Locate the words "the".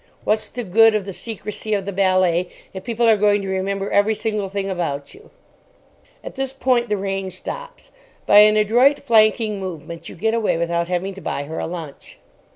0.47-0.63, 1.05-1.13, 1.85-1.91, 6.89-6.97